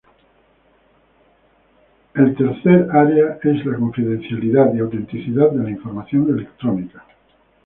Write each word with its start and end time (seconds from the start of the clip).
La 2.15 2.33
tercer 2.33 2.87
área 2.89 3.37
es 3.43 3.63
la 3.67 3.75
confidencialidad 3.77 4.73
y 4.73 4.79
autenticidad 4.79 5.51
de 5.51 5.63
la 5.63 5.69
información 5.69 6.27
electrónica. 6.29 7.05